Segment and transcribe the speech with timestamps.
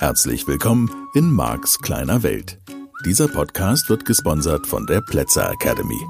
[0.00, 2.58] Herzlich willkommen in Marks kleiner Welt.
[3.04, 6.00] Dieser Podcast wird gesponsert von der Plätzer Academy.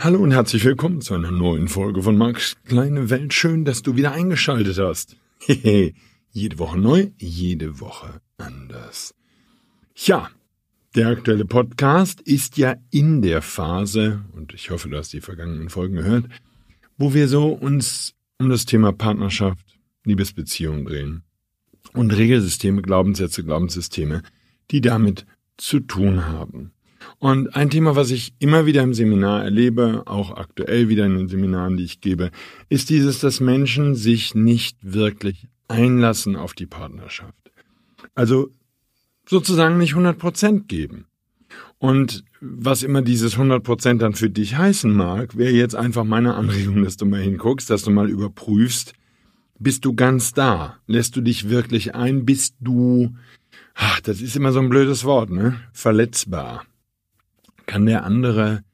[0.00, 3.32] Hallo und herzlich willkommen zu einer neuen Folge von Marks kleine Welt.
[3.32, 5.16] Schön, dass du wieder eingeschaltet hast.
[6.32, 9.14] jede Woche neu, jede Woche anders.
[9.94, 10.30] Ja,
[10.96, 15.68] der aktuelle Podcast ist ja in der Phase, und ich hoffe, du hast die vergangenen
[15.68, 16.24] Folgen gehört,
[16.98, 21.22] wo wir so uns um das Thema Partnerschaft, Liebesbeziehungen drehen.
[21.92, 24.22] Und Regelsysteme, Glaubenssätze, Glaubenssysteme,
[24.70, 25.26] die damit
[25.56, 26.72] zu tun haben.
[27.18, 31.28] Und ein Thema, was ich immer wieder im Seminar erlebe, auch aktuell wieder in den
[31.28, 32.30] Seminaren, die ich gebe,
[32.68, 37.52] ist dieses, dass Menschen sich nicht wirklich einlassen auf die Partnerschaft.
[38.14, 38.50] Also
[39.26, 41.06] sozusagen nicht 100 Prozent geben.
[41.78, 46.34] Und was immer dieses 100 Prozent dann für dich heißen mag, wäre jetzt einfach meine
[46.34, 48.94] Anregung, dass du mal hinguckst, dass du mal überprüfst,
[49.58, 50.78] bist du ganz da?
[50.86, 52.26] Lässt du dich wirklich ein?
[52.26, 53.14] Bist du,
[53.74, 55.60] ach, das ist immer so ein blödes Wort, ne?
[55.72, 56.64] Verletzbar.
[57.64, 58.64] Kann der andere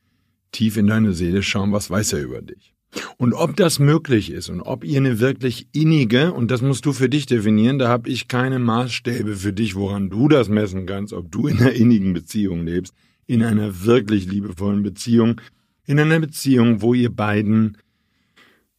[0.50, 2.74] tief in deine Seele schauen, was weiß er über dich?
[3.16, 6.92] Und ob das möglich ist und ob ihr eine wirklich innige, und das musst du
[6.92, 11.12] für dich definieren, da habe ich keine Maßstäbe für dich, woran du das messen kannst,
[11.12, 12.94] ob du in einer innigen Beziehung lebst,
[13.26, 15.40] in einer wirklich liebevollen Beziehung,
[15.86, 17.78] in einer Beziehung, wo ihr beiden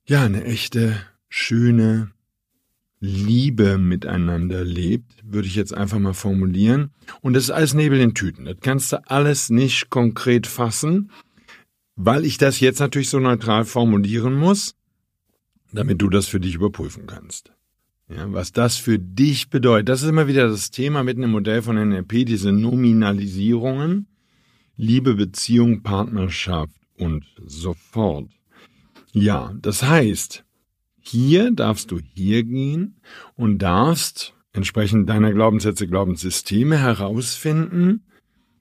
[0.06, 0.96] ja eine echte,
[1.30, 2.12] schöne
[3.00, 6.92] Liebe miteinander lebt, würde ich jetzt einfach mal formulieren.
[7.22, 8.46] Und das ist alles Nebel in Tüten.
[8.46, 11.12] Das kannst du alles nicht konkret fassen
[11.96, 14.76] weil ich das jetzt natürlich so neutral formulieren muss,
[15.72, 17.52] damit du das für dich überprüfen kannst.
[18.10, 21.62] Ja, was das für dich bedeutet, das ist immer wieder das Thema mit einem Modell
[21.62, 24.08] von NLP, diese Nominalisierungen,
[24.76, 28.30] Liebe, Beziehung, Partnerschaft und so fort.
[29.14, 30.44] Ja, das heißt,
[31.00, 33.00] hier darfst du hier gehen
[33.36, 38.04] und darfst entsprechend deiner Glaubenssätze, Glaubenssysteme herausfinden,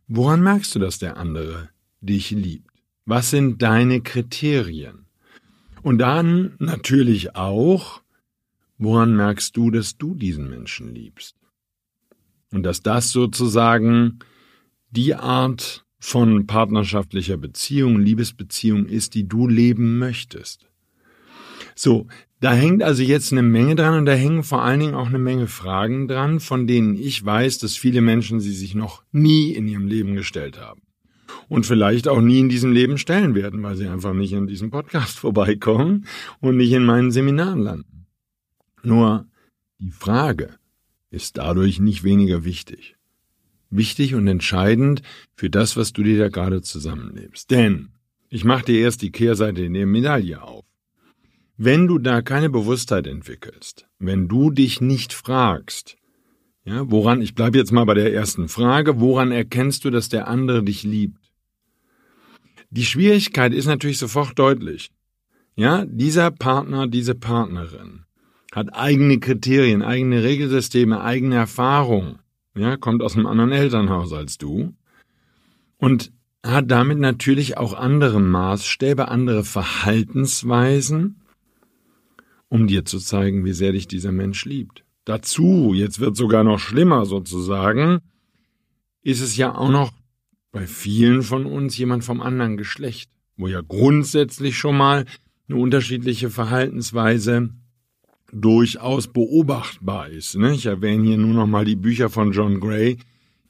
[0.08, 1.70] woran merkst du, dass der andere
[2.00, 2.71] dich liebt?
[3.04, 5.06] Was sind deine Kriterien?
[5.82, 8.02] Und dann natürlich auch,
[8.78, 11.36] woran merkst du, dass du diesen Menschen liebst?
[12.52, 14.20] Und dass das sozusagen
[14.90, 20.68] die Art von partnerschaftlicher Beziehung, Liebesbeziehung ist, die du leben möchtest.
[21.74, 22.06] So,
[22.40, 25.18] da hängt also jetzt eine Menge dran und da hängen vor allen Dingen auch eine
[25.18, 29.66] Menge Fragen dran, von denen ich weiß, dass viele Menschen sie sich noch nie in
[29.66, 30.82] ihrem Leben gestellt haben
[31.48, 34.70] und vielleicht auch nie in diesem Leben stellen werden, weil sie einfach nicht in diesem
[34.70, 36.06] Podcast vorbeikommen
[36.40, 38.06] und nicht in meinen Seminaren landen.
[38.82, 39.26] Nur
[39.78, 40.50] die Frage
[41.10, 42.96] ist dadurch nicht weniger wichtig.
[43.70, 45.02] Wichtig und entscheidend
[45.34, 47.50] für das, was du dir da gerade zusammenlebst.
[47.50, 47.88] Denn
[48.28, 50.64] ich mache dir erst die Kehrseite in der Medaille auf.
[51.56, 55.96] Wenn du da keine Bewusstheit entwickelst, wenn du dich nicht fragst,
[56.64, 60.28] ja, woran, ich bleibe jetzt mal bei der ersten Frage, woran erkennst du, dass der
[60.28, 61.21] andere dich liebt?
[62.74, 64.90] Die Schwierigkeit ist natürlich sofort deutlich.
[65.56, 68.06] Ja, dieser Partner, diese Partnerin
[68.50, 72.18] hat eigene Kriterien, eigene Regelsysteme, eigene Erfahrung.
[72.54, 74.72] Ja, kommt aus einem anderen Elternhaus als du
[75.76, 76.12] und
[76.42, 81.20] hat damit natürlich auch andere Maßstäbe, andere Verhaltensweisen,
[82.48, 84.82] um dir zu zeigen, wie sehr dich dieser Mensch liebt.
[85.04, 88.00] Dazu, jetzt wird sogar noch schlimmer sozusagen,
[89.02, 89.92] ist es ja auch noch
[90.52, 95.06] bei vielen von uns jemand vom anderen Geschlecht, wo ja grundsätzlich schon mal
[95.48, 97.50] eine unterschiedliche Verhaltensweise
[98.32, 100.36] durchaus beobachtbar ist.
[100.36, 100.54] Ne?
[100.54, 102.98] Ich erwähne hier nur noch mal die Bücher von John Gray,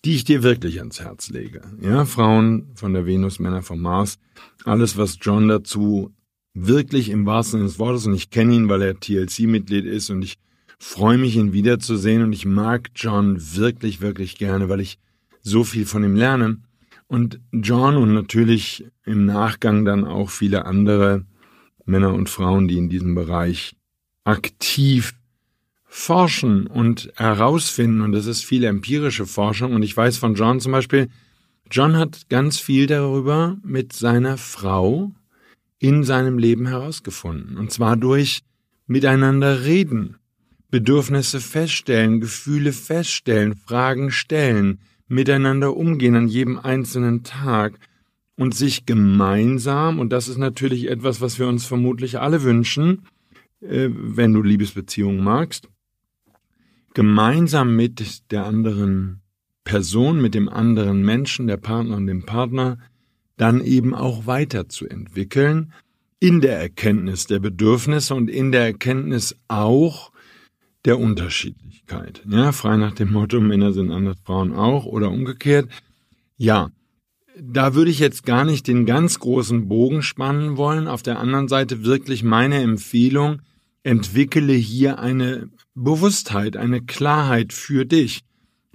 [0.05, 1.63] die ich dir wirklich ans Herz lege.
[1.81, 4.19] Ja, Frauen von der Venus, Männer vom Mars,
[4.65, 6.13] alles, was John dazu
[6.55, 10.23] wirklich im wahrsten Sinne des Wortes, und ich kenne ihn, weil er TLC-Mitglied ist, und
[10.23, 10.39] ich
[10.79, 14.99] freue mich, ihn wiederzusehen, und ich mag John wirklich, wirklich gerne, weil ich
[15.41, 16.59] so viel von ihm lerne.
[17.13, 21.27] Und John und natürlich im Nachgang dann auch viele andere
[21.85, 23.77] Männer und Frauen, die in diesem Bereich
[24.25, 25.13] aktiv
[25.85, 28.01] forschen und herausfinden.
[28.01, 29.75] Und das ist viel empirische Forschung.
[29.75, 31.11] Und ich weiß von John zum Beispiel,
[31.71, 35.13] John hat ganz viel darüber mit seiner Frau
[35.79, 37.59] in seinem Leben herausgefunden.
[37.59, 38.41] Und zwar durch
[38.87, 40.17] miteinander reden,
[40.71, 44.79] Bedürfnisse feststellen, Gefühle feststellen, Fragen stellen,
[45.13, 47.79] miteinander umgehen an jedem einzelnen Tag
[48.37, 53.03] und sich gemeinsam, und das ist natürlich etwas, was wir uns vermutlich alle wünschen,
[53.61, 55.69] äh, wenn du Liebesbeziehungen magst,
[56.95, 59.21] gemeinsam mit der anderen
[59.65, 62.79] Person, mit dem anderen Menschen, der Partner und dem Partner,
[63.37, 65.73] dann eben auch weiterzuentwickeln
[66.21, 70.12] in der Erkenntnis der Bedürfnisse und in der Erkenntnis auch
[70.85, 72.23] der Unterschiedlichkeit.
[72.29, 75.69] Ja, frei nach dem Motto, Männer sind anders, Frauen auch oder umgekehrt.
[76.37, 76.71] Ja,
[77.41, 80.89] da würde ich jetzt gar nicht den ganz großen Bogen spannen wollen.
[80.89, 83.43] Auf der anderen Seite wirklich meine Empfehlung,
[83.85, 88.21] entwickle hier eine Bewusstheit, eine Klarheit für dich,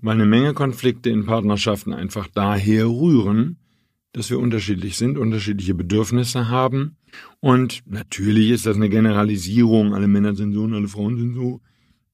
[0.01, 3.57] weil eine Menge Konflikte in Partnerschaften einfach daher rühren,
[4.11, 6.97] dass wir unterschiedlich sind, unterschiedliche Bedürfnisse haben.
[7.39, 11.61] Und natürlich ist das eine Generalisierung, alle Männer sind so und alle Frauen sind so.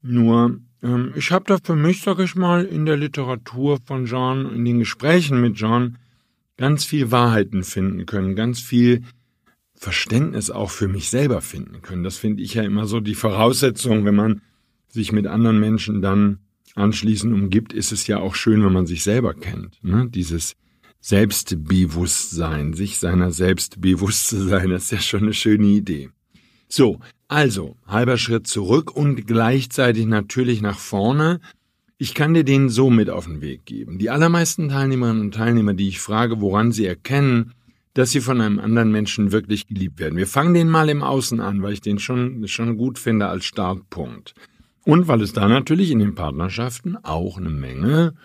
[0.04, 4.54] Nur, ähm, ich habe da für mich, sag ich mal, in der Literatur von Jean,
[4.54, 5.98] in den Gesprächen mit Jean,
[6.58, 9.04] ganz viel Wahrheiten finden können, ganz viel
[9.74, 12.04] Verständnis auch für mich selber finden können.
[12.04, 14.42] Das finde ich ja immer so die Voraussetzung, wenn man
[14.90, 16.40] sich mit anderen Menschen dann
[16.76, 19.84] anschließend umgibt, ist es ja auch schön, wenn man sich selber kennt.
[19.84, 20.08] Ne?
[20.10, 20.56] Dieses
[21.00, 26.10] Selbstbewusstsein, sich seiner selbst bewusst zu sein, ist ja schon eine schöne Idee.
[26.76, 26.98] So,
[27.28, 31.40] also, halber Schritt zurück und gleichzeitig natürlich nach vorne.
[32.00, 34.00] Ich kann dir den so mit auf den Weg geben.
[34.00, 37.52] Die allermeisten Teilnehmerinnen und Teilnehmer, die ich frage, woran sie erkennen,
[37.94, 40.18] dass sie von einem anderen Menschen wirklich geliebt werden.
[40.18, 43.46] Wir fangen den mal im Außen an, weil ich den schon, schon gut finde als
[43.46, 44.34] Startpunkt.
[44.84, 48.16] Und weil es da natürlich in den Partnerschaften auch eine Menge,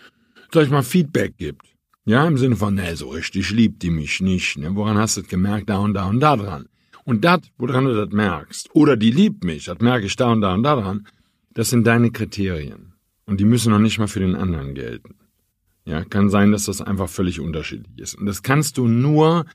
[0.51, 1.67] sag ich mal, Feedback gibt.
[2.03, 4.57] Ja, im Sinne von, ne, so richtig liebt die mich nicht.
[4.57, 4.71] Ne?
[4.73, 5.69] Woran hast du das gemerkt?
[5.69, 6.65] Da und da und da dran.
[7.09, 10.41] Und das, woran du das merkst, oder die liebt mich, das merke ich da und
[10.41, 11.07] da und da dran,
[11.55, 12.93] das sind deine Kriterien.
[13.25, 15.15] Und die müssen noch nicht mal für den anderen gelten.
[15.85, 18.13] Ja, kann sein, dass das einfach völlig unterschiedlich ist.
[18.13, 19.47] Und das kannst du nur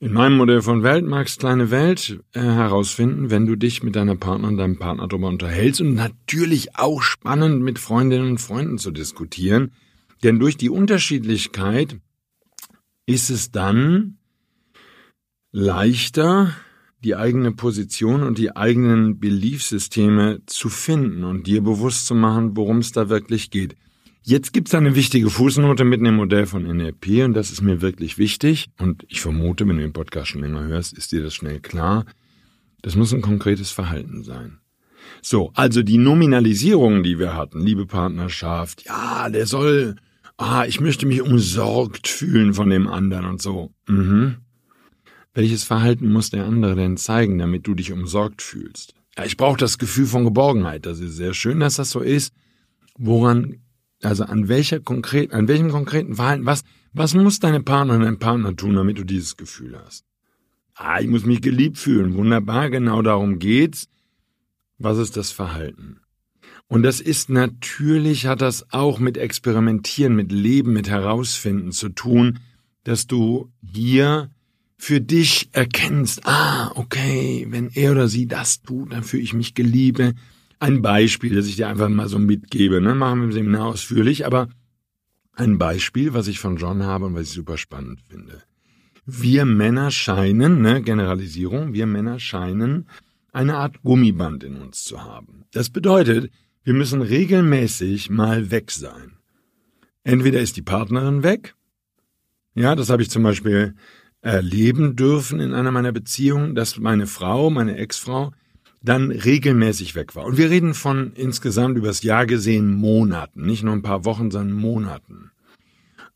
[0.00, 4.16] in meinem Modell von Welt, Max kleine Welt, äh, herausfinden, wenn du dich mit deiner
[4.16, 9.70] Partnerin deinem Partner darüber unterhältst und natürlich auch spannend mit Freundinnen und Freunden zu diskutieren.
[10.24, 12.00] Denn durch die Unterschiedlichkeit
[13.06, 14.18] ist es dann
[15.56, 16.54] leichter,
[17.02, 22.78] die eigene Position und die eigenen Beliefsysteme zu finden und dir bewusst zu machen, worum
[22.78, 23.74] es da wirklich geht.
[24.22, 28.18] Jetzt gibt's eine wichtige Fußnote mit dem Modell von NLP und das ist mir wirklich
[28.18, 31.60] wichtig und ich vermute, wenn du den Podcast schon länger hörst, ist dir das schnell
[31.60, 32.04] klar.
[32.82, 34.58] Das muss ein konkretes Verhalten sein.
[35.22, 39.96] So, also die Nominalisierung, die wir hatten, liebe Partnerschaft, ja, der soll,
[40.36, 43.70] ah, ich möchte mich umsorgt fühlen von dem anderen und so.
[43.88, 44.36] Mhm.
[45.36, 48.94] Welches Verhalten muss der andere denn zeigen, damit du dich umsorgt fühlst?
[49.18, 50.86] Ja, ich brauche das Gefühl von Geborgenheit.
[50.86, 52.32] Das ist sehr schön, dass das so ist.
[52.96, 53.58] Woran
[54.02, 58.56] also an welcher konkret, an welchem konkreten Verhalten, was, was muss deine Partnerin, dein Partner
[58.56, 60.06] tun, damit du dieses Gefühl hast?
[60.74, 62.14] Ah, ich muss mich geliebt fühlen.
[62.14, 63.88] Wunderbar, genau darum geht's.
[64.78, 66.00] Was ist das Verhalten?
[66.66, 72.38] Und das ist natürlich, hat das auch mit Experimentieren, mit Leben, mit Herausfinden zu tun,
[72.84, 74.30] dass du hier
[74.76, 79.54] für dich erkennst, ah, okay, wenn er oder sie das tut, dann fühle ich mich
[79.54, 80.14] geliebt,
[80.58, 82.94] ein Beispiel, das ich dir einfach mal so mitgebe, ne?
[82.94, 84.48] machen wir im Seminar ausführlich, aber
[85.32, 88.42] ein Beispiel, was ich von John habe und was ich super spannend finde.
[89.04, 92.88] Wir Männer scheinen, ne, Generalisierung, wir Männer scheinen
[93.32, 95.44] eine Art Gummiband in uns zu haben.
[95.52, 96.30] Das bedeutet,
[96.64, 99.18] wir müssen regelmäßig mal weg sein.
[100.02, 101.54] Entweder ist die Partnerin weg,
[102.54, 103.74] ja, das habe ich zum Beispiel
[104.26, 108.32] erleben dürfen in einer meiner Beziehungen, dass meine Frau, meine Ex-Frau,
[108.82, 110.24] dann regelmäßig weg war.
[110.24, 114.56] Und wir reden von insgesamt übers Jahr gesehen Monaten, nicht nur ein paar Wochen, sondern
[114.56, 115.30] Monaten,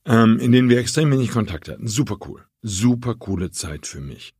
[0.04, 1.86] ähm, in denen wir extrem wenig Kontakt hatten.
[1.86, 2.44] Super cool.
[2.62, 4.34] Super coole Zeit für mich.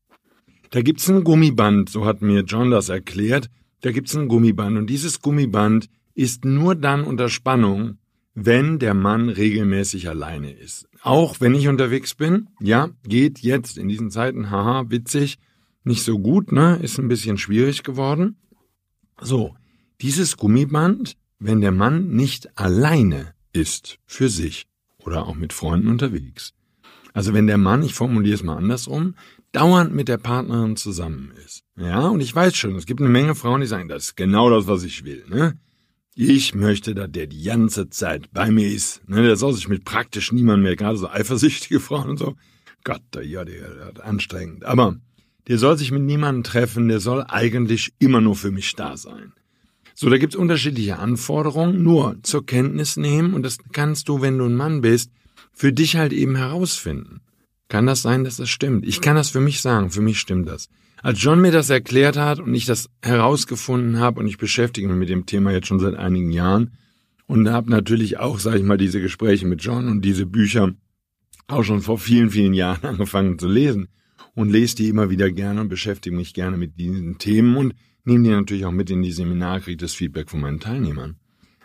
[0.70, 3.50] Da gibt's ein Gummiband, so hat mir John das erklärt.
[3.82, 7.98] Da gibt's ein Gummiband und dieses Gummiband ist nur dann unter Spannung,
[8.34, 10.88] wenn der Mann regelmäßig alleine ist.
[11.02, 15.38] Auch wenn ich unterwegs bin, ja, geht jetzt in diesen Zeiten, haha, witzig,
[15.84, 16.78] nicht so gut, ne?
[16.82, 18.37] Ist ein bisschen schwierig geworden.
[19.20, 19.54] So,
[20.00, 24.66] dieses Gummiband, wenn der Mann nicht alleine ist für sich
[24.99, 26.52] oder auch mit Freunden unterwegs.
[27.12, 29.14] Also wenn der Mann, ich formuliere es mal andersrum,
[29.52, 31.64] dauernd mit der Partnerin zusammen ist.
[31.76, 34.49] Ja, und ich weiß schon, es gibt eine Menge Frauen, die sagen, das ist genau
[34.50, 35.58] das, was ich will, ne?
[36.14, 39.09] Ich möchte, dass der die ganze Zeit bei mir ist.
[39.09, 42.37] Ne, der soll sich mit praktisch niemandem mehr, gerade so eifersüchtige Frauen und so.
[42.85, 44.64] Gott, ja, der, der anstrengend.
[44.64, 44.97] Aber
[45.49, 49.33] der soll sich mit niemandem treffen, der soll eigentlich immer nur für mich da sein.
[49.95, 54.47] So, da gibt's unterschiedliche Anforderungen, nur zur Kenntnis nehmen und das kannst du, wenn du
[54.47, 55.11] ein Mann bist,
[55.52, 57.21] für dich halt eben herausfinden.
[57.69, 58.87] Kann das sein, dass das stimmt?
[58.87, 60.69] Ich kann das für mich sagen, für mich stimmt das.
[61.02, 64.97] Als John mir das erklärt hat und ich das herausgefunden habe und ich beschäftige mich
[64.99, 66.73] mit dem Thema jetzt schon seit einigen Jahren
[67.26, 70.75] und habe natürlich auch, sage ich mal, diese Gespräche mit John und diese Bücher
[71.49, 73.88] auch schon vor vielen, vielen Jahren angefangen zu lesen
[74.35, 78.25] und lese die immer wieder gerne und beschäftige mich gerne mit diesen Themen und nehme
[78.25, 81.16] die natürlich auch mit in die Seminare, kriege das Feedback von meinen Teilnehmern.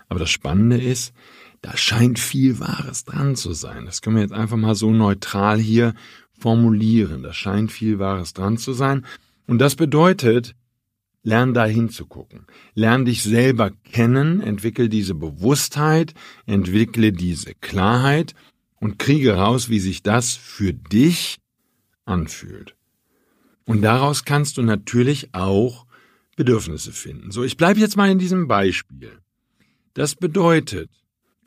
[0.08, 1.14] Aber das Spannende ist,
[1.62, 3.86] da scheint viel Wahres dran zu sein.
[3.86, 5.94] Das können wir jetzt einfach mal so neutral hier
[6.38, 7.24] formulieren.
[7.24, 9.06] Da scheint viel Wahres dran zu sein.
[9.48, 10.56] Und das bedeutet,
[11.24, 12.46] lern da hinzugucken.
[12.74, 16.14] Lern dich selber kennen, entwickel diese Bewusstheit,
[16.46, 18.36] entwickle diese Klarheit
[18.80, 21.40] und kriege raus, wie sich das für dich
[22.06, 22.76] anfühlt.
[23.66, 25.86] Und daraus kannst du natürlich auch
[26.36, 27.32] Bedürfnisse finden.
[27.32, 29.20] So, ich bleibe jetzt mal in diesem Beispiel.
[29.94, 30.92] Das bedeutet,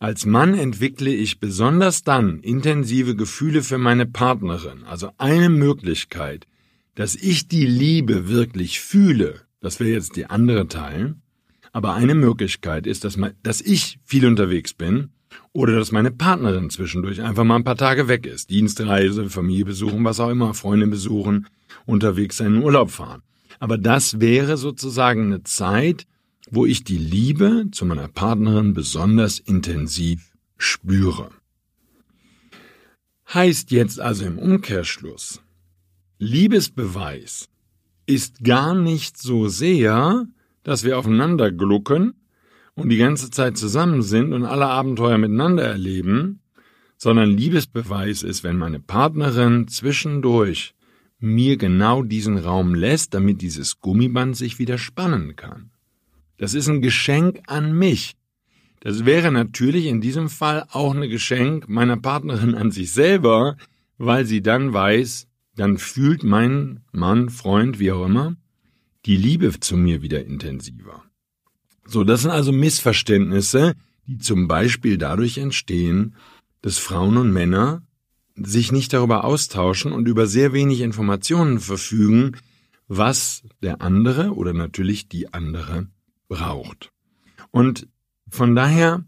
[0.01, 6.47] als Mann entwickle ich besonders dann intensive Gefühle für meine Partnerin, also eine Möglichkeit,
[6.99, 11.15] dass ich die Liebe wirklich fühle, das wäre jetzt die andere Teil,
[11.71, 15.11] aber eine Möglichkeit ist, dass, man, dass ich viel unterwegs bin
[15.53, 18.51] oder dass meine Partnerin zwischendurch einfach mal ein paar Tage weg ist.
[18.51, 21.47] Dienstreise, Familie besuchen, was auch immer, Freunde besuchen,
[21.87, 23.23] unterwegs in Urlaub fahren.
[23.61, 26.05] Aber das wäre sozusagen eine Zeit,
[26.51, 31.31] wo ich die Liebe zu meiner Partnerin besonders intensiv spüre.
[33.33, 35.43] Heißt jetzt also im Umkehrschluss,
[36.19, 37.49] Liebesbeweis
[38.07, 40.27] ist gar nicht so sehr,
[40.65, 42.15] dass wir aufeinander glucken
[42.75, 46.41] und die ganze Zeit zusammen sind und alle Abenteuer miteinander erleben,
[46.97, 50.75] sondern Liebesbeweis ist, wenn meine Partnerin zwischendurch
[51.21, 55.71] mir genau diesen Raum lässt, damit dieses Gummiband sich wieder spannen kann.
[56.37, 58.17] Das ist ein Geschenk an mich.
[58.81, 63.57] Das wäre natürlich in diesem Fall auch ein Geschenk meiner Partnerin an sich selber,
[63.99, 65.28] weil sie dann weiß,
[65.59, 68.37] dann fühlt mein Mann, Freund, wie auch immer,
[69.07, 71.03] die Liebe zu mir wieder intensiver.
[71.85, 73.75] So, das sind also Missverständnisse,
[74.07, 76.15] die zum Beispiel dadurch entstehen,
[76.63, 77.83] dass Frauen und Männer
[78.37, 82.37] sich nicht darüber austauschen und über sehr wenig Informationen verfügen,
[82.87, 85.89] was der andere oder natürlich die andere
[86.29, 86.93] braucht.
[87.51, 87.89] Und
[88.31, 89.05] von daher,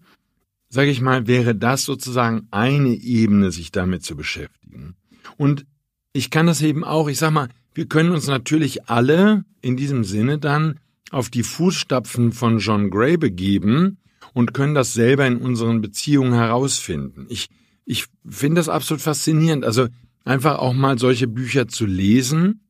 [0.68, 4.96] sage ich mal, wäre das sozusagen eine Ebene, sich damit zu beschäftigen.
[5.36, 5.66] Und
[6.12, 10.04] ich kann das eben auch, ich sag mal, wir können uns natürlich alle in diesem
[10.04, 13.98] Sinne dann auf die Fußstapfen von John Gray begeben
[14.32, 17.26] und können das selber in unseren Beziehungen herausfinden.
[17.28, 17.48] Ich,
[17.84, 19.64] ich finde das absolut faszinierend.
[19.64, 19.88] Also
[20.24, 22.60] einfach auch mal solche Bücher zu lesen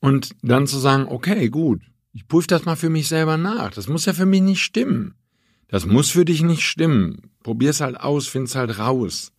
[0.00, 1.82] und dann zu sagen, okay, gut,
[2.12, 3.70] ich prüfe das mal für mich selber nach.
[3.72, 5.14] Das muss ja für mich nicht stimmen.
[5.68, 7.30] Das muss für dich nicht stimmen.
[7.42, 9.32] Probier's halt aus, find's halt raus.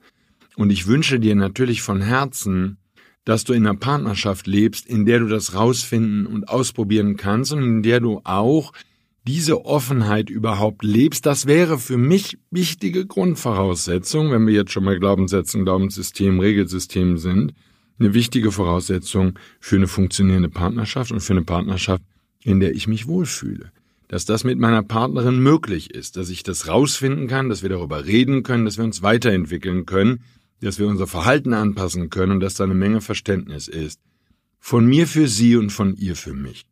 [0.56, 2.78] Und ich wünsche dir natürlich von Herzen,
[3.26, 7.64] dass du in einer Partnerschaft lebst, in der du das rausfinden und ausprobieren kannst und
[7.64, 8.74] in der du auch
[9.26, 11.26] diese Offenheit überhaupt lebst.
[11.26, 17.54] Das wäre für mich wichtige Grundvoraussetzung, wenn wir jetzt schon mal Glaubenssätzen, Glaubenssystem, Regelsystem sind,
[18.00, 22.04] eine wichtige Voraussetzung für eine funktionierende Partnerschaft und für eine Partnerschaft,
[22.44, 23.72] in der ich mich wohlfühle.
[24.10, 28.06] Dass das mit meiner Partnerin möglich ist, dass ich das rausfinden kann, dass wir darüber
[28.06, 30.22] reden können, dass wir uns weiterentwickeln können,
[30.64, 34.00] dass wir unser Verhalten anpassen können und dass da eine Menge Verständnis ist.
[34.60, 36.66] Von mir für sie und von ihr für mich.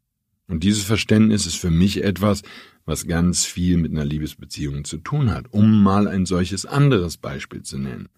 [0.47, 2.41] Und dieses Verständnis ist für mich etwas,
[2.85, 7.63] was ganz viel mit einer Liebesbeziehung zu tun hat, um mal ein solches anderes Beispiel
[7.63, 8.09] zu nennen.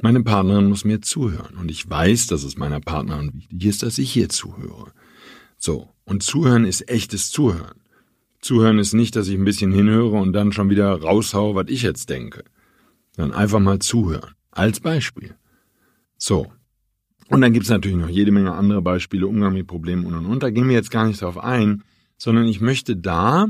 [0.00, 3.98] Meine Partnerin muss mir zuhören und ich weiß, dass es meiner Partnerin wichtig ist, dass
[3.98, 4.92] ich hier zuhöre.
[5.58, 7.80] So, und Zuhören ist echtes Zuhören.
[8.40, 11.82] Zuhören ist nicht, dass ich ein bisschen hinhöre und dann schon wieder raushaue, was ich
[11.82, 12.42] jetzt denke.
[13.14, 14.34] Sondern einfach mal zuhören.
[14.52, 15.34] Als Beispiel.
[16.16, 16.52] So.
[17.28, 20.42] Und dann gibt's natürlich noch jede Menge andere Beispiele, Umgang mit Problemen und und und.
[20.42, 21.82] Da gehen wir jetzt gar nicht drauf ein,
[22.18, 23.48] sondern ich möchte da,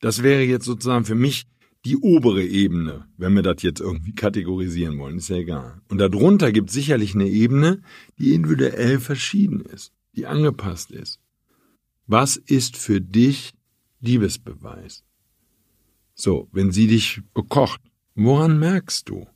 [0.00, 1.46] das wäre jetzt sozusagen für mich
[1.84, 5.80] die obere Ebene, wenn wir das jetzt irgendwie kategorisieren wollen, ist ja egal.
[5.88, 7.82] Und darunter gibt sicherlich eine Ebene,
[8.18, 11.20] die individuell verschieden ist, die angepasst ist.
[12.06, 13.52] Was ist für dich
[14.00, 15.04] Liebesbeweis?
[16.14, 17.80] So, wenn sie dich bekocht,
[18.14, 19.26] woran merkst du,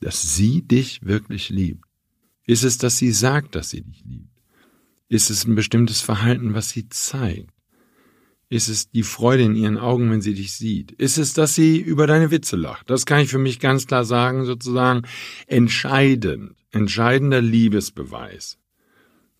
[0.00, 1.84] dass sie dich wirklich liebt?
[2.46, 4.30] Ist es, dass sie sagt, dass sie dich liebt?
[5.08, 7.50] Ist es ein bestimmtes Verhalten, was sie zeigt?
[8.48, 10.92] Ist es die Freude in ihren Augen, wenn sie dich sieht?
[10.92, 12.88] Ist es, dass sie über deine Witze lacht?
[12.88, 15.02] Das kann ich für mich ganz klar sagen, sozusagen
[15.48, 18.58] entscheidend, entscheidender Liebesbeweis.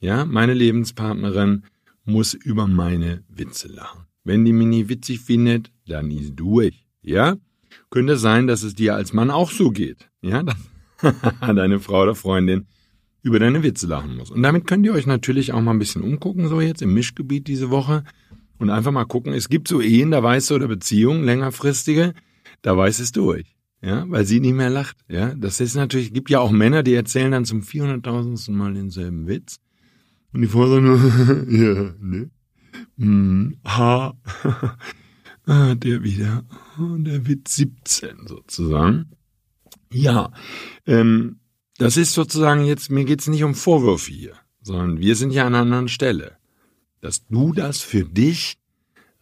[0.00, 1.64] Ja, meine Lebenspartnerin
[2.04, 4.06] muss über meine Witze lachen.
[4.24, 6.84] Wenn die mich nicht witzig findet, dann ist durch.
[7.02, 7.36] Ja?
[7.90, 10.08] Könnte sein, dass es dir als Mann auch so geht.
[10.22, 10.42] Ja?
[10.42, 10.56] Dass
[11.40, 12.66] deine Frau oder Freundin
[13.22, 14.30] über deine Witze lachen muss.
[14.30, 17.48] Und damit könnt ihr euch natürlich auch mal ein bisschen umgucken, so jetzt im Mischgebiet
[17.48, 18.04] diese Woche.
[18.58, 22.14] Und einfach mal gucken, es gibt so Ehen, da weißt du, oder Beziehungen, längerfristige,
[22.62, 23.56] da weiß es durch.
[23.82, 24.96] Ja, weil sie nicht mehr lacht.
[25.08, 28.50] Ja, das ist natürlich, gibt ja auch Männer, die erzählen dann zum 400.000.
[28.52, 29.58] Mal denselben Witz.
[30.32, 30.96] Und die Frau sagt nur,
[31.50, 32.30] ja, ne?
[32.98, 34.14] Hm, ha,
[35.46, 36.44] ah, der wieder,
[36.78, 39.12] oh, der wird 17 sozusagen.
[39.90, 40.32] Ja,
[40.86, 41.40] ähm,
[41.78, 45.54] das ist sozusagen jetzt, mir geht's nicht um Vorwürfe hier, sondern wir sind ja an
[45.54, 46.36] einer anderen Stelle.
[47.00, 48.58] Dass du das für dich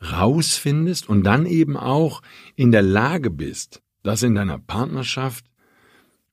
[0.00, 2.22] rausfindest und dann eben auch
[2.56, 5.46] in der Lage bist, das in deiner Partnerschaft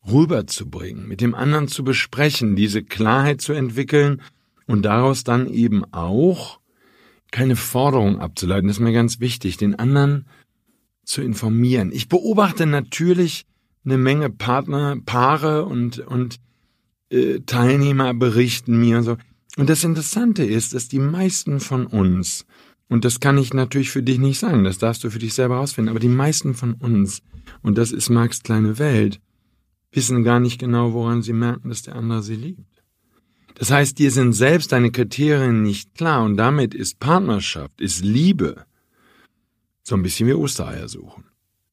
[0.08, 4.22] rüberzubringen, mit dem anderen zu besprechen, diese Klarheit zu entwickeln
[4.68, 6.61] und daraus dann eben auch
[7.32, 10.26] keine Forderung abzuleiten, das ist mir ganz wichtig, den anderen
[11.04, 11.92] zu informieren.
[11.92, 13.46] Ich beobachte natürlich
[13.84, 16.38] eine Menge Partner, Paare und, und
[17.10, 19.18] äh, Teilnehmer berichten mir und so.
[19.58, 22.46] Und das Interessante ist, dass die meisten von uns,
[22.88, 25.56] und das kann ich natürlich für dich nicht sagen, das darfst du für dich selber
[25.56, 27.22] herausfinden, aber die meisten von uns,
[27.62, 29.20] und das ist Marx kleine Welt,
[29.92, 32.62] wissen gar nicht genau, woran sie merken, dass der andere sie liebt.
[33.56, 38.66] Das heißt, dir sind selbst deine Kriterien nicht klar und damit ist Partnerschaft, ist Liebe
[39.84, 41.26] so ein bisschen wie Ostereier suchen.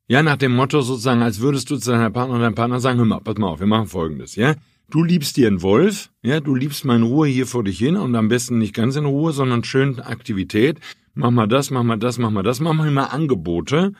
[0.08, 3.04] Ja, nach dem Motto sozusagen, als würdest du zu deiner Partnerin, deinem Partner sagen, hör
[3.04, 4.54] mal, pass mal auf, wir machen folgendes, ja?
[4.90, 8.14] Du liebst dir einen Wolf, ja, du liebst mal Ruhe hier vor dich hin und
[8.14, 10.80] am besten nicht ganz in Ruhe, sondern schön Aktivität.
[11.12, 13.92] Mach mal das, mach mal das, mach mal das, mach mal immer Angebote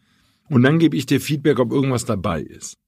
[0.49, 2.79] und dann gebe ich dir Feedback, ob irgendwas dabei ist.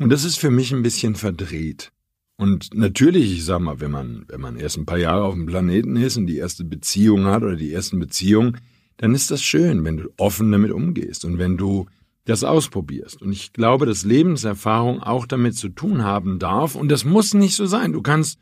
[0.00, 1.92] Und das ist für mich ein bisschen verdreht.
[2.38, 5.46] Und natürlich, ich sag mal, wenn man, wenn man erst ein paar Jahre auf dem
[5.46, 8.56] Planeten ist und die erste Beziehung hat oder die ersten Beziehungen,
[8.96, 11.86] dann ist das schön, wenn du offen damit umgehst und wenn du
[12.24, 13.20] das ausprobierst.
[13.20, 16.74] Und ich glaube, dass Lebenserfahrung auch damit zu tun haben darf.
[16.74, 17.92] Und das muss nicht so sein.
[17.92, 18.38] Du kannst,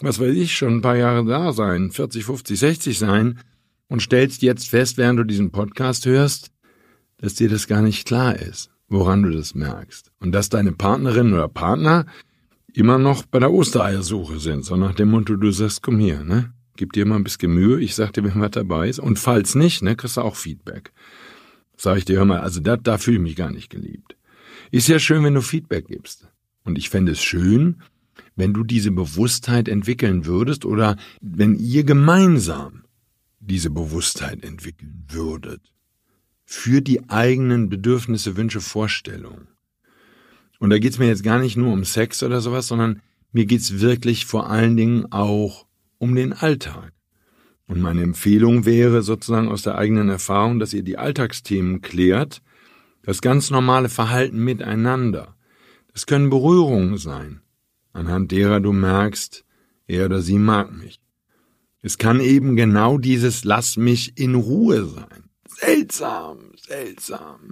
[0.00, 3.38] was weiß ich, schon ein paar Jahre da sein, 40, 50, 60 sein
[3.88, 6.50] und stellst jetzt fest, während du diesen Podcast hörst,
[7.18, 10.12] dass dir das gar nicht klar ist woran du das merkst.
[10.20, 12.06] Und dass deine Partnerin oder Partner
[12.74, 16.52] immer noch bei der Ostereiersuche sind, so nach dem Motto, du sagst, komm hier, ne?
[16.76, 18.98] Gib dir mal ein bisschen Mühe, ich sag dir, wenn was dabei ist.
[18.98, 20.92] Und falls nicht, ne, kriegst du auch Feedback.
[21.76, 24.16] Sag ich dir, hör mal, also da, da fühle ich mich gar nicht geliebt.
[24.72, 26.28] Ist ja schön, wenn du Feedback gibst.
[26.64, 27.82] Und ich fände es schön,
[28.34, 32.84] wenn du diese Bewusstheit entwickeln würdest oder wenn ihr gemeinsam
[33.38, 35.60] diese Bewusstheit entwickeln würdet
[36.44, 39.53] für die eigenen Bedürfnisse, Wünsche, Vorstellungen.
[40.64, 43.82] Und da geht's mir jetzt gar nicht nur um Sex oder sowas, sondern mir geht's
[43.82, 45.66] wirklich vor allen Dingen auch
[45.98, 46.94] um den Alltag.
[47.66, 52.40] Und meine Empfehlung wäre sozusagen aus der eigenen Erfahrung, dass ihr die Alltagsthemen klärt,
[53.02, 55.36] das ganz normale Verhalten miteinander.
[55.92, 57.42] Das können Berührungen sein,
[57.92, 59.44] anhand derer du merkst,
[59.86, 60.98] er oder sie mag mich.
[61.82, 65.28] Es kann eben genau dieses Lass mich in Ruhe sein.
[65.46, 67.50] Seltsam, seltsam.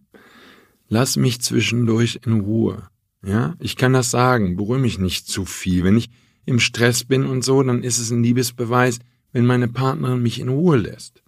[0.88, 2.88] Lass mich zwischendurch in Ruhe.
[3.24, 5.84] Ja, ich kann das sagen, berühre mich nicht zu viel.
[5.84, 6.10] Wenn ich
[6.44, 8.98] im Stress bin und so, dann ist es ein Liebesbeweis,
[9.32, 11.22] wenn meine Partnerin mich in Ruhe lässt.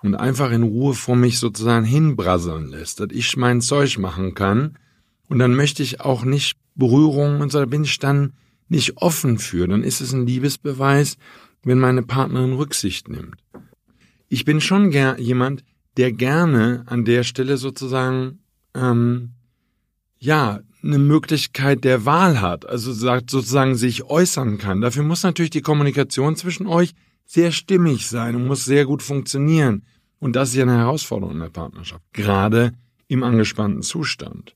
[0.00, 4.78] Und einfach in Ruhe vor mich sozusagen hinbrasseln lässt, dass ich mein Zeug machen kann.
[5.28, 8.32] Und dann möchte ich auch nicht Berührungen und so, da bin ich dann
[8.68, 9.66] nicht offen für.
[9.66, 11.16] Dann ist es ein Liebesbeweis,
[11.64, 13.34] wenn meine Partnerin Rücksicht nimmt.
[14.28, 15.64] Ich bin schon jemand,
[15.96, 18.38] der gerne an der Stelle sozusagen
[18.74, 19.32] ähm,
[20.18, 24.80] ja eine Möglichkeit der Wahl hat, also sagt sozusagen sich äußern kann.
[24.80, 29.84] Dafür muss natürlich die Kommunikation zwischen euch sehr stimmig sein und muss sehr gut funktionieren.
[30.18, 32.72] Und das ist ja eine Herausforderung in der Partnerschaft, gerade
[33.06, 34.54] im angespannten Zustand.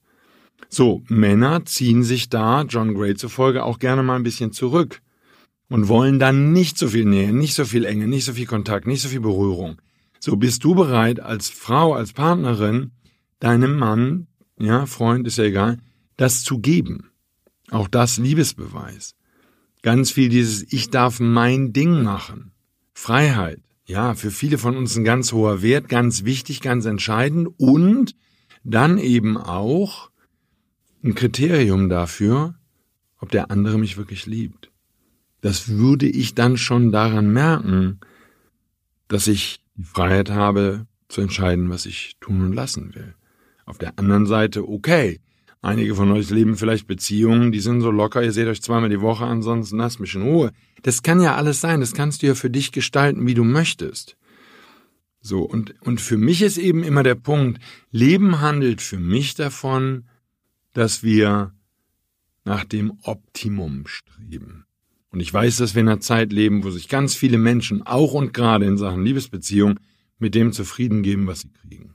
[0.68, 5.00] So, Männer ziehen sich da, John Gray zufolge, auch gerne mal ein bisschen zurück
[5.68, 8.86] und wollen dann nicht so viel Nähe, nicht so viel Enge, nicht so viel Kontakt,
[8.86, 9.80] nicht so viel Berührung.
[10.18, 12.92] So bist du bereit, als Frau, als Partnerin,
[13.40, 15.78] deinem Mann, ja, Freund ist ja egal,
[16.16, 17.10] das zu geben.
[17.70, 19.14] Auch das Liebesbeweis.
[19.82, 22.52] Ganz viel dieses Ich darf mein Ding machen.
[22.94, 23.60] Freiheit.
[23.84, 28.14] Ja, für viele von uns ein ganz hoher Wert, ganz wichtig, ganz entscheidend und
[28.62, 30.10] dann eben auch
[31.02, 32.54] ein Kriterium dafür,
[33.18, 34.70] ob der andere mich wirklich liebt.
[35.40, 37.98] Das würde ich dann schon daran merken,
[39.08, 43.14] dass ich die Freiheit habe, zu entscheiden, was ich tun und lassen will.
[43.66, 45.20] Auf der anderen Seite, okay,
[45.62, 49.00] einige von euch leben vielleicht Beziehungen, die sind so locker, ihr seht euch zweimal die
[49.00, 50.52] Woche, ansonsten lasst mich in Ruhe.
[50.82, 54.16] Das kann ja alles sein, das kannst du ja für dich gestalten, wie du möchtest.
[55.20, 60.04] So, und, und für mich ist eben immer der Punkt, Leben handelt für mich davon,
[60.72, 61.52] dass wir
[62.44, 64.66] nach dem Optimum streben.
[65.10, 68.14] Und ich weiß, dass wir in einer Zeit leben, wo sich ganz viele Menschen, auch
[68.14, 69.78] und gerade in Sachen Liebesbeziehung,
[70.18, 71.94] mit dem zufrieden geben, was sie kriegen.